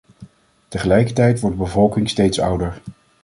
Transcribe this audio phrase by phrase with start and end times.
[0.67, 2.81] Tegelijkertijd wordt de bevolking steeds ouder.